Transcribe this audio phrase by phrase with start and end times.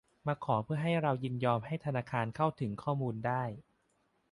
[0.27, 3.43] มาขอเพื่อให้เรายินยอมให้ธนาคารเข้าถึงข้อมูลได้